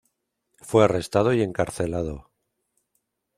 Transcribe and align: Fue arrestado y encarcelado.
Fue 0.61 0.83
arrestado 0.83 1.31
y 1.31 1.43
encarcelado. 1.43 2.31